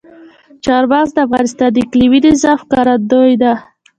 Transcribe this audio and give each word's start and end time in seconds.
چار 0.65 0.83
مغز 0.91 1.09
د 1.13 1.17
افغانستان 1.27 1.69
د 1.73 1.77
اقلیمي 1.83 2.19
نظام 2.27 2.55
ښکارندوی 2.61 3.33
ده. 3.41 3.53